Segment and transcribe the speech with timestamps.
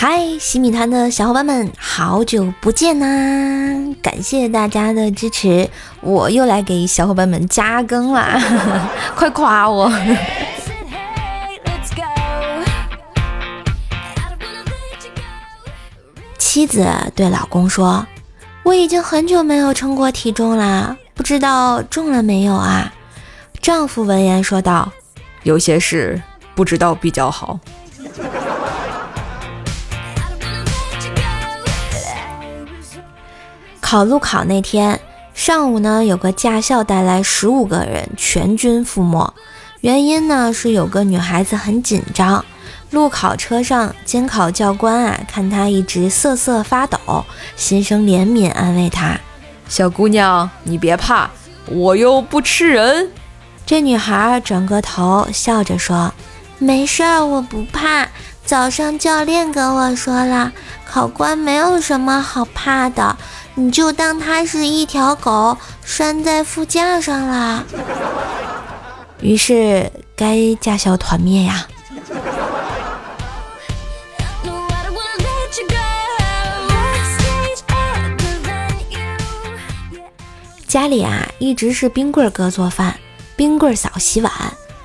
[0.00, 3.96] 嗨，洗米团的小伙伴们，好久不见呐！
[4.00, 5.68] 感谢大家的支持，
[6.02, 8.40] 我又来给小伙伴们加更啦，
[9.18, 9.92] 快夸我！
[16.38, 16.86] 妻子
[17.16, 18.06] 对老公说
[18.62, 22.92] ：“我已经很久没有称过体重啦，不知道重了没有啊？”
[23.60, 24.92] 丈夫闻言说道
[25.42, 26.22] ：“有些事
[26.54, 27.58] 不知道比较好。”
[33.90, 35.00] 考路考那天
[35.32, 39.32] 上午呢，有个驾校带来十五个人，全军覆没。
[39.80, 42.44] 原因呢是有个女孩子很紧张。
[42.90, 46.98] 路考车上，监考教官啊看她一直瑟瑟发抖，
[47.56, 49.18] 心生怜悯，安慰她
[49.70, 51.30] ：“小姑娘，你别怕，
[51.70, 53.10] 我又不吃人。”
[53.64, 56.12] 这女孩转过头，笑着说
[56.60, 58.06] ：“没事儿，我不怕。
[58.44, 60.52] 早上教练跟我说了，
[60.90, 63.16] 考官没有什么好怕的。”
[63.54, 67.64] 你就当它是一条狗拴在副驾上了，
[69.20, 71.66] 于是该驾校团灭呀。
[80.68, 82.96] 家里啊，一直是冰棍哥做饭，
[83.34, 84.32] 冰棍嫂洗碗，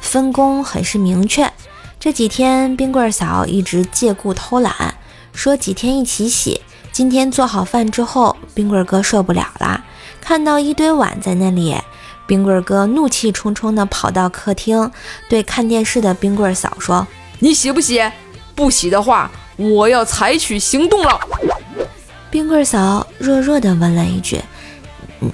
[0.01, 1.53] 分工很是明确。
[1.99, 4.95] 这几天冰棍嫂一直借故偷懒，
[5.33, 6.61] 说几天一起洗。
[6.91, 9.83] 今天做好饭之后，冰棍哥受不了了，
[10.21, 11.75] 看到一堆碗在那里，
[12.27, 14.91] 冰棍哥怒气冲冲地跑到客厅，
[15.27, 17.07] 对看电视的冰棍嫂说
[17.39, 17.99] ：“你洗不洗？
[18.53, 21.19] 不洗的话，我要采取行动了。”
[22.29, 24.39] 冰棍嫂弱弱地问了一句：“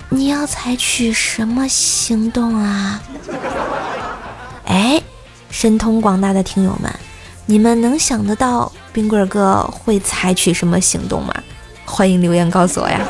[0.07, 3.01] 你要采取什么行动啊？”
[4.63, 5.01] 哎，
[5.49, 6.93] 神通广大的听友们，
[7.51, 11.33] 你们能想得到冰棍哥会采取什么行动吗？
[11.83, 13.01] 欢迎留言告诉我呀！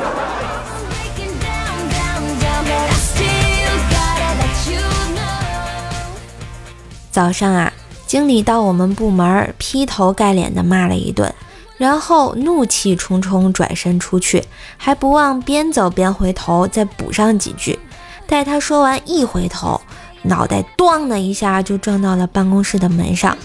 [7.10, 7.70] 早上啊，
[8.06, 11.30] 经理到我们部门，劈头盖脸的骂了一顿，
[11.76, 14.42] 然后怒气冲冲转身出去，
[14.78, 17.78] 还不忘边走边回头再补上几句。
[18.26, 19.78] 待他说完，一回头，
[20.22, 23.36] 脑袋“咣”的一下就撞到了办公室的门上，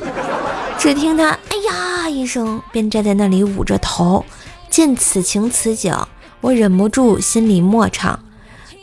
[0.78, 4.24] 只听他“哎呀”一声，便站在那里捂着头。
[4.70, 5.96] 见此情此景，
[6.42, 8.20] 我忍不住心里默唱：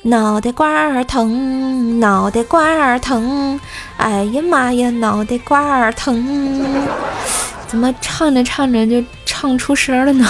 [0.02, 3.60] 脑袋瓜儿疼，脑袋瓜儿疼，
[3.98, 6.66] 哎呀妈呀，脑袋瓜儿疼！
[7.68, 10.28] 怎么唱着唱着就唱出声了呢？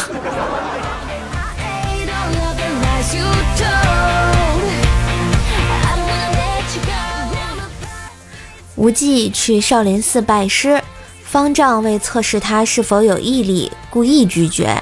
[8.74, 10.82] 无忌去少林寺拜师，
[11.32, 14.78] 方丈为测试他是否有毅力，故意拒绝。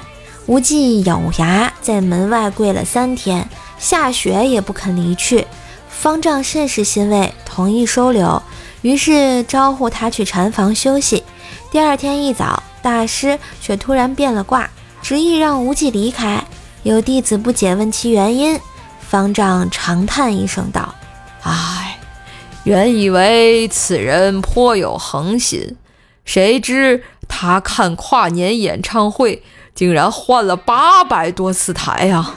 [0.47, 3.47] 无忌咬牙在门外跪了三天，
[3.79, 5.47] 下雪也不肯离去。
[5.89, 8.43] 方丈甚是欣慰，同意收留，
[8.81, 11.23] 于是招呼他去禅房休息。
[11.71, 14.69] 第二天一早，大师却突然变了卦，
[15.01, 16.43] 执意让无忌离开。
[16.83, 18.59] 有弟子不解，问其原因。
[18.99, 20.93] 方丈长叹一声道
[21.43, 21.97] ：“唉，
[22.65, 25.77] 原以为此人颇有恒心，
[26.33, 29.43] 谁知他看跨年演唱会。”
[29.73, 32.33] 竟然换了八百多次台呀！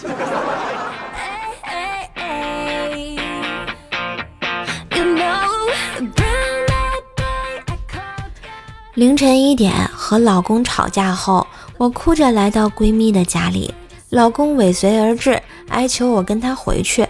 [8.94, 13.74] 凌晨一点和老公吵架后，我哭着来到闺蜜的家里，
[14.10, 17.06] 老公尾随而至，哀求我跟他回去，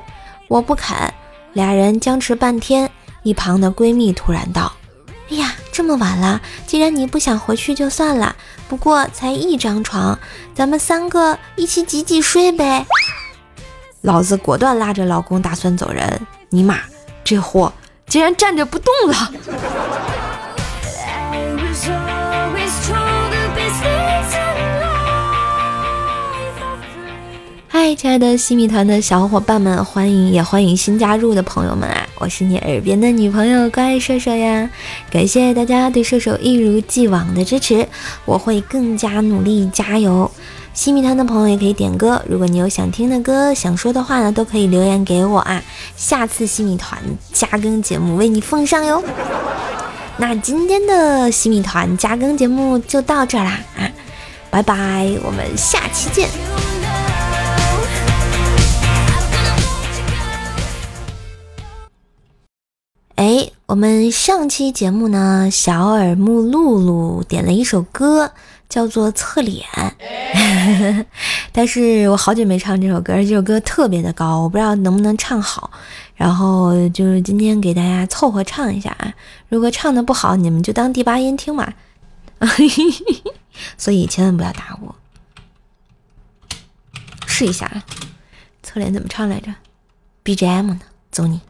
[0.48, 0.96] 我不肯，
[1.52, 2.90] 俩人僵持半天，
[3.22, 4.72] 一旁的闺蜜突然道。
[5.74, 8.36] 这么晚了，既然你不想回去就算了。
[8.68, 10.16] 不过才一张床，
[10.54, 12.86] 咱们三个一起挤挤睡呗。
[14.02, 16.24] 老子果断拉着老公打算走人。
[16.48, 16.78] 尼玛，
[17.24, 17.72] 这货
[18.06, 19.32] 竟然站着不动了！
[27.84, 32.08] 嗨，亲爱的西米团的小伙伴们，欢迎也欢迎新加入的朋友们啊！
[32.14, 34.70] 我是你耳边的女朋友乖射手呀，
[35.10, 37.86] 感谢大家对射手一如既往的支持，
[38.24, 40.30] 我会更加努力加油。
[40.72, 45.62] 西米团的朋友也可以点歌，如果你有想听的歌、想说的话呢，都可以留言给我啊，
[45.94, 46.98] 下次西米团
[47.34, 49.04] 加更节目为你奉上哟。
[50.16, 53.92] 那今天的西米团加更节目就到这儿啦啊，
[54.48, 54.74] 拜拜，
[55.22, 56.30] 我们下期见。
[63.66, 68.30] 我们上期节目呢，小耳目露露点了一首歌，
[68.68, 69.64] 叫做《侧脸》，
[71.50, 75.70] 但是我好久没唱这首歌，这首歌特别的高，我不知道能不能唱好。
[76.14, 79.14] 然后就是今天给大家凑合唱一下啊，
[79.48, 81.72] 如果唱的不好，你们就当第八音听嘛。
[83.78, 84.94] 所以千万不要打我，
[87.26, 87.82] 试一下啊。
[88.62, 89.50] 侧脸怎么唱来着
[90.22, 90.80] ？BGM 呢？
[91.10, 91.40] 走你。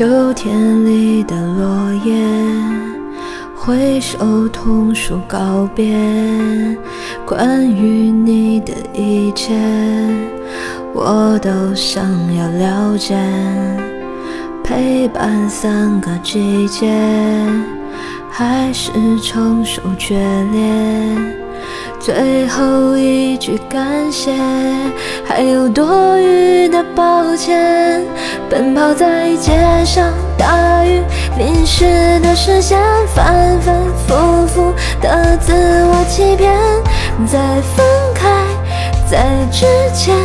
[0.00, 2.26] 秋天里的落叶，
[3.54, 5.94] 挥手同树告别。
[7.26, 9.52] 关于你的一切，
[10.94, 12.02] 我都想
[12.34, 13.14] 要了解。
[14.64, 16.90] 陪伴三个季节，
[18.30, 18.90] 还是
[19.20, 20.16] 成熟决
[20.52, 20.60] 裂。
[21.98, 24.32] 最后一句感谢，
[25.26, 28.02] 还有多余的抱歉。
[28.48, 29.52] 奔跑在街
[29.84, 31.02] 上，大雨
[31.38, 32.78] 淋湿的视线，
[33.14, 36.52] 反反复复的自我欺骗。
[37.26, 37.38] 在
[37.76, 37.84] 分
[38.14, 38.28] 开
[39.08, 40.16] 在之前，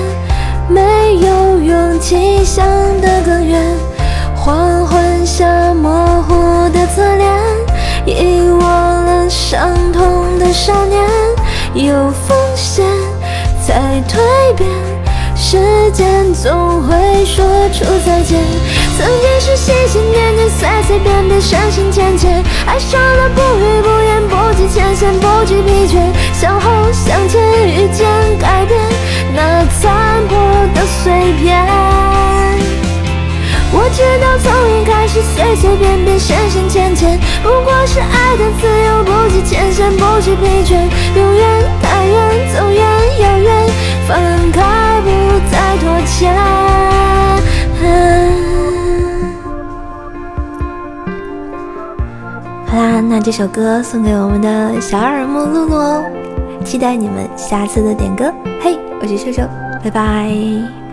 [0.70, 2.66] 没有勇气想
[3.02, 3.62] 得更远。
[4.34, 5.74] 黄昏下
[10.66, 11.00] 少年。
[11.76, 12.84] 有风险
[13.62, 14.18] 才蜕
[14.56, 14.68] 变，
[15.36, 18.40] 时间总会说出再见。
[18.98, 26.00] 曾经是心心念念，随随便便，深深浅浅，爱上了不语不言，不计前嫌，不惧疲倦，
[26.34, 28.08] 向后向前，遇见
[28.40, 28.80] 改变
[29.36, 30.38] 那残破
[30.74, 32.15] 的碎片。
[33.86, 34.52] 我知道从
[34.82, 40.74] 一开始随随便便深深浅浅，不过是爱的自由，不计前嫌，不惧疲倦，
[41.16, 42.18] 永远太远，
[42.52, 42.82] 走远
[43.22, 43.68] 遥远，
[44.08, 45.10] 分开不
[45.52, 46.36] 再拖欠。
[52.66, 56.04] 好啦，那这首歌送给我们的小耳目露露哦，
[56.66, 58.34] 期待你们下次的点歌。
[58.60, 59.44] 嘿，我是秀秀，
[59.84, 60.85] 拜拜。